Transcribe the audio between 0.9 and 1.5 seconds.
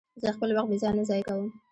نه ضایع کوم.